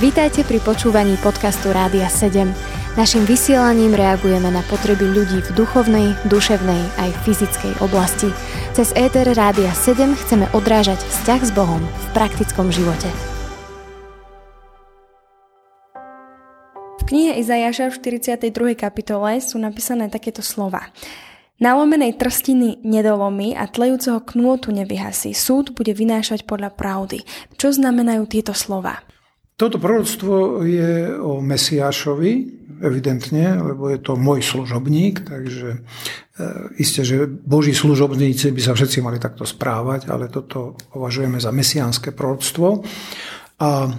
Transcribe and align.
Vítajte 0.00 0.44
pri 0.44 0.60
počúvaní 0.60 1.16
podcastu 1.24 1.72
Rádia 1.72 2.04
7. 2.04 2.44
Naším 2.92 3.24
vysielaním 3.24 3.96
reagujeme 3.96 4.52
na 4.52 4.60
potreby 4.68 5.08
ľudí 5.08 5.40
v 5.40 5.50
duchovnej, 5.56 6.12
duševnej 6.28 6.82
aj 7.00 7.10
fyzickej 7.24 7.80
oblasti. 7.80 8.28
Cez 8.76 8.92
ETR 8.92 9.32
Rádia 9.32 9.72
7 9.72 10.12
chceme 10.12 10.44
odrážať 10.52 11.00
vzťah 11.00 11.40
s 11.40 11.50
Bohom 11.56 11.80
v 11.80 12.06
praktickom 12.12 12.68
živote. 12.68 13.08
V 17.00 17.02
knihe 17.08 17.40
Izajaša 17.40 17.96
v 17.96 18.20
42. 18.20 18.76
kapitole 18.76 19.40
sú 19.40 19.56
napísané 19.56 20.12
takéto 20.12 20.44
slova. 20.44 20.92
Nalomenej 21.64 22.20
trstiny 22.20 22.82
nedolomí 22.84 23.56
a 23.56 23.70
tlejúceho 23.70 24.20
knôtu 24.20 24.68
nevyhasí. 24.68 25.32
Súd 25.32 25.72
bude 25.72 25.96
vynášať 25.96 26.44
podľa 26.44 26.76
pravdy. 26.76 27.24
Čo 27.56 27.72
znamenajú 27.72 28.28
tieto 28.28 28.52
slova? 28.52 29.00
Toto 29.62 29.78
proroctvo 29.78 30.66
je 30.66 31.14
o 31.22 31.38
Mesiášovi, 31.38 32.32
evidentne, 32.82 33.62
lebo 33.62 33.94
je 33.94 34.02
to 34.02 34.18
môj 34.18 34.42
služobník, 34.42 35.22
takže 35.22 35.68
e, 35.70 35.80
isté, 36.82 37.06
že 37.06 37.30
Boží 37.30 37.70
služobníci 37.70 38.50
by 38.50 38.58
sa 38.58 38.74
všetci 38.74 38.98
mali 39.06 39.22
takto 39.22 39.46
správať, 39.46 40.10
ale 40.10 40.26
toto 40.34 40.74
považujeme 40.90 41.38
za 41.38 41.54
mesiánske 41.54 42.10
proroctvo. 42.10 42.82
A 43.62 43.86
e, 43.86 43.90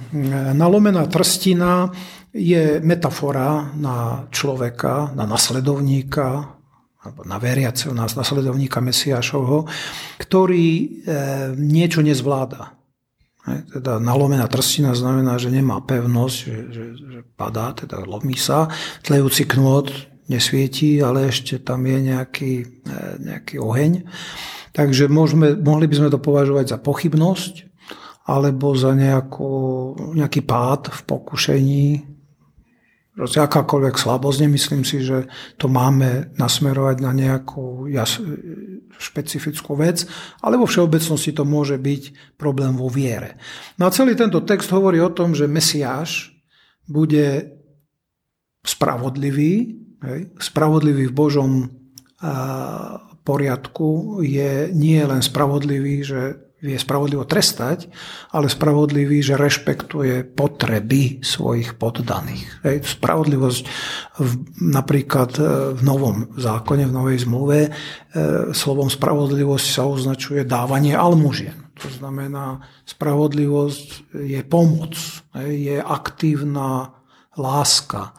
nalomená 0.52 1.08
trstina 1.08 1.88
je 2.36 2.84
metafora 2.84 3.72
na 3.80 4.28
človeka, 4.36 5.16
na 5.16 5.24
nasledovníka, 5.24 6.60
alebo 7.08 7.24
na 7.24 7.40
veriaceho, 7.40 7.96
na 7.96 8.04
nasledovníka 8.04 8.84
Mesiášovho, 8.84 9.64
ktorý 10.20 10.68
e, 10.76 10.88
niečo 11.56 12.04
nezvláda 12.04 12.83
teda 13.44 14.00
nalomená 14.00 14.48
trstina 14.48 14.96
znamená, 14.96 15.36
že 15.36 15.52
nemá 15.52 15.84
pevnosť, 15.84 16.36
že, 16.40 16.58
že, 16.72 16.86
že 16.96 17.20
padá, 17.36 17.76
teda 17.76 18.08
lomí 18.08 18.40
sa. 18.40 18.72
Tlejúci 19.04 19.44
knôt 19.44 19.92
nesvietí, 20.32 21.04
ale 21.04 21.28
ešte 21.28 21.60
tam 21.60 21.84
je 21.84 21.98
nejaký, 22.00 22.54
e, 22.64 22.98
nejaký 23.20 23.60
oheň. 23.60 24.08
Takže 24.72 25.12
môžeme, 25.12 25.60
mohli 25.60 25.92
by 25.92 25.96
sme 26.00 26.10
to 26.10 26.24
považovať 26.24 26.72
za 26.72 26.78
pochybnosť 26.80 27.70
alebo 28.24 28.72
za 28.80 28.96
nejakú, 28.96 29.52
nejaký 30.16 30.48
pád 30.48 30.88
v 30.96 31.02
pokušení, 31.04 31.86
Proste 33.14 33.46
akákoľvek 33.46 33.94
slabosť, 33.94 34.42
nemyslím 34.42 34.82
si, 34.82 35.06
že 35.06 35.30
to 35.62 35.70
máme 35.70 36.34
nasmerovať 36.34 36.98
na 36.98 37.14
nejakú 37.14 37.86
jas, 37.86 38.18
špecifickú 38.98 39.78
vec, 39.78 40.06
ale 40.42 40.58
vo 40.58 40.70
všeobecnosti 40.70 41.32
to 41.34 41.44
môže 41.44 41.78
byť 41.78 42.36
problém 42.38 42.76
vo 42.76 42.88
viere. 42.88 43.38
No 43.78 43.90
a 43.90 43.94
celý 43.94 44.14
tento 44.14 44.42
text 44.44 44.70
hovorí 44.70 45.02
o 45.02 45.14
tom, 45.14 45.34
že 45.34 45.50
Mesiáš 45.50 46.34
bude 46.88 47.58
spravodlivý, 48.64 49.54
hej, 50.04 50.20
spravodlivý 50.40 51.12
v 51.12 51.16
Božom 51.16 51.52
poriadku 53.24 54.20
je 54.24 54.72
nie 54.72 55.00
len 55.04 55.24
spravodlivý, 55.24 56.04
že 56.04 56.40
vie 56.64 56.80
spravodlivo 56.80 57.28
trestať, 57.28 57.92
ale 58.32 58.48
spravodlivý, 58.48 59.20
že 59.20 59.36
rešpektuje 59.36 60.24
potreby 60.32 61.20
svojich 61.20 61.76
poddaných. 61.76 62.64
Hej, 62.64 62.88
spravodlivosť 62.88 63.64
v, 64.24 64.32
napríklad 64.64 65.32
e, 65.36 65.44
v 65.76 65.82
novom 65.84 66.32
zákone, 66.40 66.88
v 66.88 66.96
novej 66.96 67.28
zmluve, 67.28 67.60
e, 67.68 67.72
slovom 68.56 68.88
spravodlivosť 68.88 69.68
sa 69.68 69.84
označuje 69.84 70.48
dávanie 70.48 70.96
almužien. 70.96 71.68
To 71.84 71.92
znamená, 71.92 72.64
spravodlivosť 72.88 74.16
je 74.24 74.42
pomoc, 74.48 74.96
je 75.36 75.84
aktívna 75.84 76.96
láska, 77.36 78.16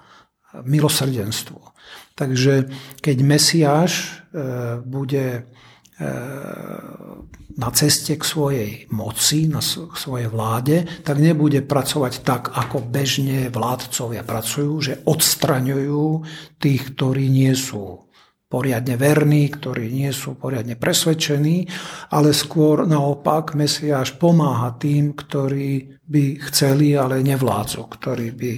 milosrdenstvo. 0.62 1.74
Takže 2.14 2.70
keď 3.02 3.16
Mesiáš 3.26 3.92
e, 3.96 4.06
bude 4.86 5.50
na 7.54 7.70
ceste 7.70 8.18
k 8.18 8.24
svojej 8.26 8.70
moci, 8.90 9.46
na 9.46 9.62
svojej 9.62 10.26
vláde, 10.26 10.82
tak 11.06 11.22
nebude 11.22 11.62
pracovať 11.62 12.12
tak, 12.26 12.50
ako 12.50 12.82
bežne 12.82 13.46
vládcovia 13.48 14.26
pracujú, 14.26 14.72
že 14.82 14.92
odstraňujú 15.06 16.26
tých, 16.58 16.82
ktorí 16.94 17.30
nie 17.30 17.54
sú 17.54 18.03
poriadne 18.54 18.94
verní, 18.94 19.50
ktorí 19.50 19.90
nie 19.90 20.14
sú 20.14 20.38
poriadne 20.38 20.78
presvedčení, 20.78 21.66
ale 22.14 22.30
skôr 22.30 22.86
naopak 22.86 23.58
Mesiáš 23.58 24.14
pomáha 24.14 24.78
tým, 24.78 25.18
ktorí 25.18 25.98
by 26.06 26.38
chceli, 26.52 26.94
ale 26.94 27.26
nevládzu, 27.26 27.82
ktorí, 27.90 28.30
by, 28.30 28.52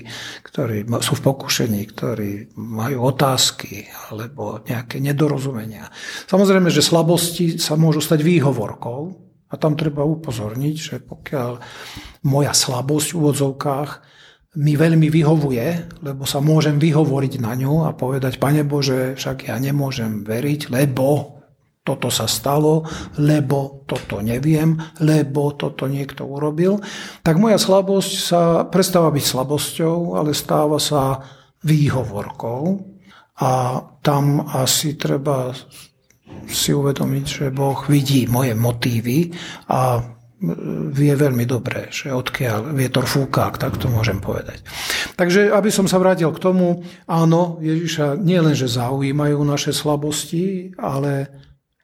ktorí 0.45 0.85
sú 1.01 1.17
v 1.17 1.25
pokušení, 1.33 1.81
ktorí 1.97 2.31
majú 2.61 3.09
otázky 3.09 3.89
alebo 4.13 4.61
nejaké 4.69 5.01
nedorozumenia. 5.01 5.89
Samozrejme, 6.29 6.69
že 6.69 6.85
slabosti 6.85 7.57
sa 7.57 7.81
môžu 7.81 8.05
stať 8.05 8.21
výhovorkou 8.21 9.01
a 9.49 9.55
tam 9.57 9.81
treba 9.81 10.05
upozorniť, 10.05 10.77
že 10.77 10.97
pokiaľ 11.01 11.57
moja 12.29 12.53
slabosť 12.53 13.09
v 13.15 13.17
úvodzovkách 13.17 13.91
mi 14.57 14.73
veľmi 14.73 15.13
vyhovuje, 15.13 15.67
lebo 16.01 16.25
sa 16.25 16.41
môžem 16.41 16.81
vyhovoriť 16.81 17.33
na 17.45 17.53
ňu 17.53 17.85
a 17.85 17.93
povedať, 17.93 18.41
Pane 18.41 18.65
Bože, 18.65 19.15
však 19.17 19.53
ja 19.53 19.57
nemôžem 19.61 20.25
veriť, 20.25 20.73
lebo 20.73 21.37
toto 21.87 22.11
sa 22.11 22.27
stalo, 22.27 22.83
lebo 23.23 23.87
toto 23.87 24.19
neviem, 24.19 24.75
lebo 24.99 25.55
toto 25.55 25.87
niekto 25.87 26.27
urobil, 26.27 26.83
tak 27.23 27.39
moja 27.39 27.63
slabosť 27.63 28.13
sa 28.19 28.43
prestáva 28.67 29.15
byť 29.15 29.25
slabosťou, 29.25 30.19
ale 30.19 30.35
stáva 30.35 30.83
sa 30.83 31.23
výhovorkou. 31.63 32.97
A 33.37 33.85
tam 34.01 34.49
asi 34.49 34.97
treba 34.97 35.53
si 36.49 36.73
uvedomiť, 36.73 37.25
že 37.29 37.47
Boh 37.55 37.77
vidí 37.87 38.25
moje 38.27 38.57
motívy 38.57 39.31
a 39.69 40.01
vie 40.93 41.13
veľmi 41.17 41.49
dobre, 41.49 41.89
že 41.89 42.13
odkiaľ 42.13 42.77
vietor 42.77 43.09
fúka, 43.09 43.49
ak 43.49 43.57
tak 43.57 43.81
to 43.81 43.89
môžem 43.89 44.21
povedať. 44.21 44.61
Takže, 45.17 45.49
aby 45.49 45.73
som 45.73 45.89
sa 45.89 45.97
vrátil 45.97 46.29
k 46.29 46.43
tomu, 46.43 46.85
áno, 47.09 47.57
Ježiša 47.65 48.21
nielenže 48.21 48.69
zaujímajú 48.69 49.41
naše 49.41 49.73
slabosti, 49.73 50.77
ale 50.77 51.33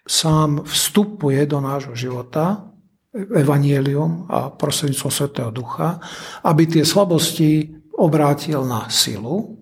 sám 0.04 0.68
vstupuje 0.68 1.48
do 1.48 1.64
nášho 1.64 1.96
života 1.96 2.68
evanielium 3.12 4.28
a 4.28 4.52
prostredníctvom 4.52 5.12
Svetého 5.12 5.50
Ducha, 5.52 6.00
aby 6.44 6.68
tie 6.68 6.84
slabosti 6.84 7.72
obrátil 7.96 8.64
na 8.68 8.88
silu, 8.92 9.56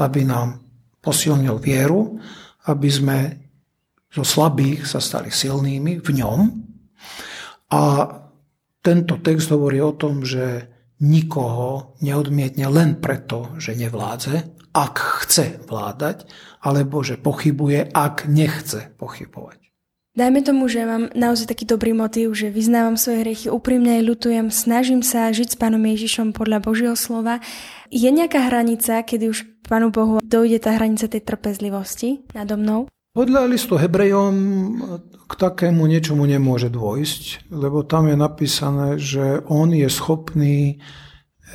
aby 0.00 0.24
nám 0.24 0.64
posilnil 1.00 1.60
vieru, 1.60 2.20
aby 2.68 2.88
sme 2.88 3.18
zo 4.12 4.24
slabých 4.24 4.84
sa 4.88 5.00
stali 5.00 5.28
silnými 5.32 6.00
v 6.00 6.10
ňom. 6.20 6.40
A 7.72 7.82
tento 8.80 9.20
text 9.20 9.52
hovorí 9.52 9.80
o 9.80 9.92
tom, 9.92 10.24
že 10.24 10.68
nikoho 11.00 11.96
neodmietne 12.04 12.68
len 12.68 13.00
preto, 13.00 13.56
že 13.56 13.72
nevládze, 13.76 14.60
ak 14.76 14.96
chce 15.24 15.64
vládať, 15.66 16.28
alebo 16.60 17.00
že 17.00 17.16
pochybuje, 17.16 17.90
ak 17.90 18.28
nechce 18.28 18.92
pochybovať. 19.00 19.60
Dajme 20.10 20.42
tomu, 20.42 20.66
že 20.66 20.82
mám 20.84 21.06
naozaj 21.14 21.54
taký 21.54 21.64
dobrý 21.64 21.94
motív, 21.94 22.34
že 22.34 22.50
vyznávam 22.50 22.98
svoje 22.98 23.22
hriechy, 23.22 23.46
úprimne 23.46 24.02
ľutujem, 24.02 24.50
snažím 24.50 25.06
sa 25.06 25.30
žiť 25.30 25.54
s 25.54 25.56
Pánom 25.56 25.80
Ježišom 25.80 26.34
podľa 26.34 26.58
Božieho 26.60 26.98
slova. 26.98 27.38
Je 27.94 28.10
nejaká 28.10 28.50
hranica, 28.50 29.06
kedy 29.06 29.30
už 29.30 29.46
Pánu 29.70 29.94
Bohu 29.94 30.18
dojde 30.18 30.58
tá 30.66 30.74
hranica 30.74 31.06
tej 31.06 31.22
trpezlivosti 31.22 32.26
nado 32.34 32.58
mnou? 32.58 32.90
Podľa 33.10 33.50
listu 33.50 33.74
Hebrejom 33.74 34.34
k 35.26 35.32
takému 35.34 35.82
niečomu 35.82 36.22
nemôže 36.30 36.70
dôjsť, 36.70 37.50
lebo 37.50 37.82
tam 37.82 38.06
je 38.06 38.14
napísané, 38.14 38.88
že 39.02 39.42
on 39.50 39.74
je 39.74 39.90
schopný 39.90 40.78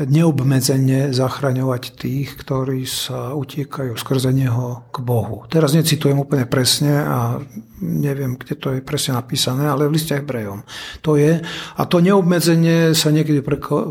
neobmedzene 0.04 1.16
zachraňovať 1.16 1.96
tých, 1.96 2.36
ktorí 2.36 2.84
sa 2.84 3.32
utiekajú 3.40 3.96
skrze 3.96 4.36
neho 4.36 4.92
k 4.92 5.00
Bohu. 5.00 5.48
Teraz 5.48 5.72
necitujem 5.72 6.20
úplne 6.20 6.44
presne 6.44 7.00
a 7.08 7.40
neviem, 7.80 8.36
kde 8.36 8.60
to 8.60 8.68
je 8.76 8.84
presne 8.84 9.16
napísané, 9.16 9.72
ale 9.72 9.88
v 9.88 9.96
liste 9.96 10.12
Hebrejom 10.12 10.68
to 11.00 11.16
je. 11.16 11.40
A 11.80 11.82
to 11.88 12.04
neobmedzenie 12.04 12.92
sa 12.92 13.16
niekedy 13.16 13.40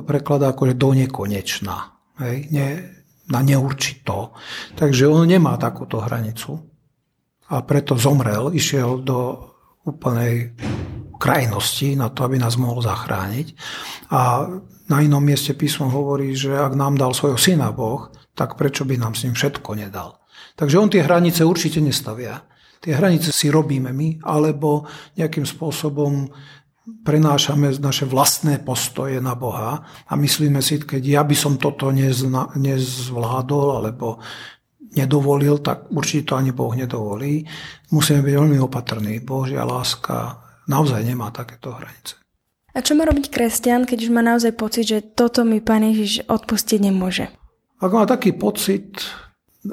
prekladá 0.04 0.52
ako 0.52 0.68
do 0.76 0.92
nekonečná. 0.92 1.96
Hej? 2.20 2.52
Ne, 2.52 2.68
na 3.32 3.40
neurčito. 3.40 4.36
Takže 4.76 5.08
on 5.08 5.24
nemá 5.24 5.56
takúto 5.56 6.04
hranicu 6.04 6.73
a 7.50 7.56
preto 7.64 7.98
zomrel, 8.00 8.52
išiel 8.54 9.04
do 9.04 9.50
úplnej 9.84 10.56
krajnosti 11.20 11.96
na 11.96 12.08
to, 12.08 12.24
aby 12.24 12.40
nás 12.40 12.56
mohol 12.56 12.80
zachrániť. 12.80 13.46
A 14.12 14.48
na 14.88 14.98
inom 15.00 15.20
mieste 15.24 15.56
písmo 15.56 15.88
hovorí, 15.88 16.36
že 16.36 16.52
ak 16.52 16.76
nám 16.76 17.00
dal 17.00 17.12
svojho 17.16 17.40
syna 17.40 17.72
Boh, 17.72 18.12
tak 18.36 18.56
prečo 18.60 18.84
by 18.84 18.96
nám 19.00 19.16
s 19.16 19.24
ním 19.24 19.36
všetko 19.36 19.70
nedal. 19.76 20.20
Takže 20.56 20.76
on 20.80 20.90
tie 20.90 21.04
hranice 21.04 21.44
určite 21.44 21.80
nestavia. 21.80 22.44
Tie 22.84 22.92
hranice 22.92 23.32
si 23.32 23.48
robíme 23.48 23.96
my, 23.96 24.20
alebo 24.20 24.84
nejakým 25.16 25.48
spôsobom 25.48 26.28
prenášame 26.84 27.80
naše 27.80 28.04
vlastné 28.04 28.60
postoje 28.60 29.16
na 29.24 29.32
Boha 29.32 29.80
a 30.04 30.12
myslíme 30.20 30.60
si, 30.60 30.76
keď 30.76 31.00
ja 31.00 31.22
by 31.24 31.32
som 31.32 31.56
toto 31.56 31.88
nezvládol 31.88 33.80
alebo 33.80 34.20
nedovolil, 34.94 35.58
tak 35.58 35.90
určite 35.90 36.30
to 36.30 36.38
ani 36.38 36.50
Boh 36.54 36.70
nedovolí. 36.74 37.46
Musíme 37.90 38.22
byť 38.22 38.34
veľmi 38.34 38.58
opatrní. 38.62 39.20
Božia 39.20 39.66
láska 39.66 40.38
naozaj 40.70 41.02
nemá 41.02 41.34
takéto 41.34 41.74
hranice. 41.74 42.18
A 42.74 42.82
čo 42.82 42.98
má 42.98 43.06
robiť 43.06 43.30
kresťan, 43.30 43.86
keď 43.86 43.98
už 44.06 44.10
má 44.10 44.22
naozaj 44.22 44.54
pocit, 44.58 44.90
že 44.90 44.98
toto 45.02 45.46
mi 45.46 45.62
Pán 45.62 45.86
Ježiš 45.86 46.26
odpustiť 46.26 46.78
nemôže? 46.82 47.30
Ak 47.78 47.90
má 47.94 48.02
taký 48.02 48.34
pocit, 48.34 48.98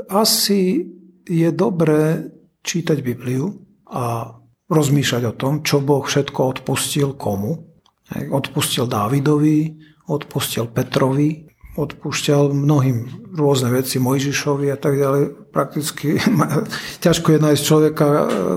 asi 0.10 0.86
je 1.26 1.50
dobré 1.50 2.30
čítať 2.62 3.02
Bibliu 3.02 3.58
a 3.90 4.38
rozmýšľať 4.70 5.24
o 5.28 5.34
tom, 5.34 5.54
čo 5.66 5.82
Boh 5.82 6.06
všetko 6.06 6.62
odpustil 6.62 7.18
komu. 7.18 7.74
Odpustil 8.12 8.86
Dávidovi, 8.92 9.72
odpustil 10.12 10.68
Petrovi, 10.70 11.51
odpúšťal 11.72 12.52
mnohým 12.52 13.32
rôzne 13.32 13.72
veci 13.72 13.96
Mojžišovi 13.96 14.68
a 14.72 14.78
tak 14.78 15.00
ďalej. 15.00 15.52
Prakticky 15.56 16.20
ťažko 17.06 17.28
je 17.36 17.40
nájsť 17.40 17.64
človeka, 17.64 18.08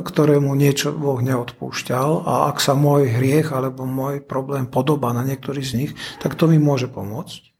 ktorému 0.02 0.50
niečo 0.58 0.90
Boh 0.90 1.22
neodpúšťal 1.22 2.26
a 2.26 2.50
ak 2.50 2.58
sa 2.58 2.74
môj 2.74 3.06
hriech 3.06 3.54
alebo 3.54 3.86
môj 3.86 4.18
problém 4.26 4.66
podobá 4.66 5.14
na 5.14 5.22
niektorý 5.22 5.62
z 5.62 5.72
nich, 5.78 5.92
tak 6.18 6.34
to 6.34 6.50
mi 6.50 6.58
môže 6.58 6.90
pomôcť. 6.90 7.54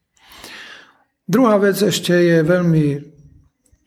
Druhá 1.24 1.56
vec 1.56 1.78
ešte 1.78 2.12
je 2.12 2.38
veľmi 2.44 3.14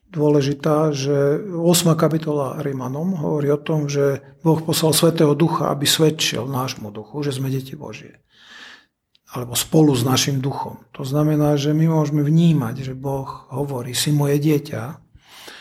dôležitá, 0.08 0.96
že 0.96 1.38
8. 1.52 1.94
kapitola 2.00 2.64
Rímanom 2.64 3.20
hovorí 3.20 3.52
o 3.52 3.60
tom, 3.60 3.92
že 3.92 4.24
Boh 4.40 4.58
poslal 4.64 4.96
Svetého 4.96 5.36
Ducha, 5.36 5.70
aby 5.70 5.84
svedčil 5.84 6.48
nášmu 6.48 6.90
duchu, 6.96 7.22
že 7.28 7.36
sme 7.36 7.52
deti 7.52 7.76
Božie 7.76 8.24
alebo 9.28 9.60
spolu 9.60 9.92
s 9.92 10.08
našim 10.08 10.40
duchom. 10.40 10.80
To 10.96 11.04
znamená, 11.04 11.60
že 11.60 11.76
my 11.76 11.92
môžeme 11.92 12.24
vnímať, 12.24 12.92
že 12.92 12.94
Boh 12.96 13.28
hovorí, 13.52 13.92
si 13.92 14.16
moje 14.16 14.40
dieťa. 14.40 14.82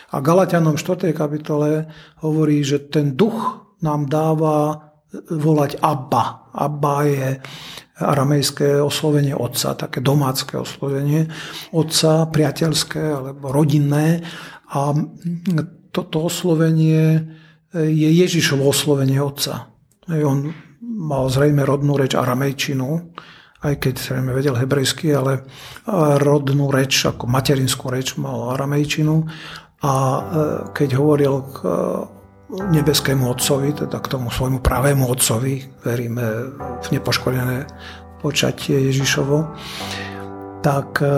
A 0.07 0.15
Galatianom 0.23 0.79
4. 0.79 1.11
kapitole 1.11 1.91
hovorí, 2.23 2.63
že 2.63 2.79
ten 2.79 3.19
duch 3.19 3.67
nám 3.83 4.07
dáva 4.07 4.87
volať 5.27 5.83
Abba. 5.83 6.47
Abba 6.55 6.95
je 7.03 7.27
aramejské 7.99 8.79
oslovenie 8.79 9.35
otca, 9.35 9.75
také 9.75 9.99
domácké 9.99 10.55
oslovenie 10.55 11.27
otca, 11.75 12.23
priateľské 12.29 13.03
alebo 13.03 13.51
rodinné. 13.51 14.23
A 14.71 14.95
toto 15.91 16.27
oslovenie 16.31 17.27
je 17.73 18.09
Ježišovo 18.15 18.63
oslovenie 18.69 19.19
otca. 19.19 19.75
On 20.07 20.55
mal 20.81 21.27
zrejme 21.27 21.67
rodnú 21.67 21.99
reč 21.99 22.15
aramejčinu, 22.15 23.11
aj 23.65 23.73
keď 23.81 23.93
zrejme 23.97 24.31
vedel 24.37 24.53
hebrejsky, 24.53 25.09
ale 25.17 25.41
rodnú 26.21 26.69
reč, 26.69 27.09
ako 27.09 27.25
materinskú 27.25 27.89
reč 27.89 28.13
mal 28.21 28.53
aramejčinu 28.53 29.25
a 29.81 29.93
e, 29.93 30.21
keď 30.73 30.89
hovoril 30.97 31.45
k 31.53 31.57
e, 31.61 31.71
nebeskému 32.73 33.29
otcovi, 33.29 33.77
teda 33.77 33.97
k 34.01 34.07
tomu 34.09 34.33
svojmu 34.33 34.63
pravému 34.65 35.05
otcovi, 35.05 35.85
veríme 35.85 36.25
v 36.81 36.87
nepoškodené 36.97 37.67
počatie 38.17 38.89
Ježišovo, 38.89 39.53
tak 40.65 41.05
e, 41.05 41.09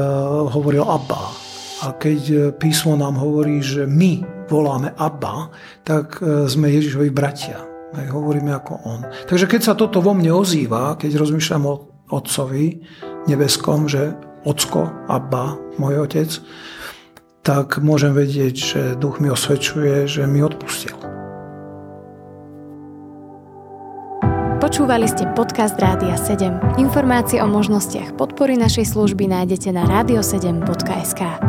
hovoril 0.52 0.84
Abba. 0.84 1.32
A 1.80 1.96
keď 1.96 2.52
písmo 2.60 3.00
nám 3.00 3.16
hovorí, 3.16 3.64
že 3.64 3.88
my 3.88 4.44
voláme 4.52 4.92
Abba, 5.00 5.48
tak 5.88 6.20
sme 6.52 6.76
Ježišovi 6.76 7.08
bratia. 7.08 7.64
My 7.96 8.04
hovoríme 8.04 8.52
ako 8.52 8.84
on. 8.84 9.08
Takže 9.08 9.48
keď 9.48 9.62
sa 9.64 9.74
toto 9.80 10.04
vo 10.04 10.12
mne 10.12 10.36
ozýva, 10.36 11.00
keď 11.00 11.16
rozmýšľam 11.24 11.64
o 11.72 11.89
Otcovi 12.10 12.82
nebeskom, 13.30 13.86
že 13.86 14.18
Ocko, 14.46 14.90
Abba, 15.08 15.60
môj 15.78 16.04
otec, 16.10 16.30
tak 17.44 17.80
môžem 17.80 18.14
vedieť, 18.16 18.56
že 18.56 18.82
duch 19.00 19.20
mi 19.24 19.32
osvedčuje, 19.32 20.06
že 20.08 20.28
mi 20.28 20.44
odpustil. 20.44 20.96
Počúvali 24.60 25.08
ste 25.08 25.26
podcast 25.34 25.80
Rádia 25.80 26.20
7. 26.20 26.78
Informácie 26.78 27.40
o 27.40 27.48
možnostiach 27.48 28.14
podpory 28.20 28.60
našej 28.60 28.92
služby 28.92 29.32
nájdete 29.32 29.72
na 29.72 29.88
radio7.sk. 29.88 31.49